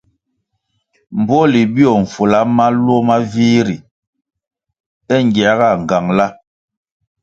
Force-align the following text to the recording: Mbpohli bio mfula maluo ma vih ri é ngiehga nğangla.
Mbpohli 1.19 1.61
bio 1.73 1.91
mfula 2.03 2.39
maluo 2.57 2.97
ma 3.07 3.17
vih 3.31 3.61
ri 3.67 3.77
é 5.13 5.15
ngiehga 5.25 5.69
nğangla. 5.81 6.27